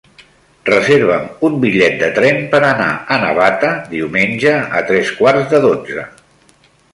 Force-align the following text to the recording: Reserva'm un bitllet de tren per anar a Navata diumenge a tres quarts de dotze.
Reserva'm 0.67 1.27
un 1.49 1.59
bitllet 1.65 1.99
de 1.99 2.09
tren 2.15 2.39
per 2.53 2.61
anar 2.69 2.87
a 3.17 3.19
Navata 3.25 3.69
diumenge 3.93 4.55
a 4.81 4.83
tres 4.89 5.13
quarts 5.21 5.47
de 5.55 5.61
dotze. 5.69 6.09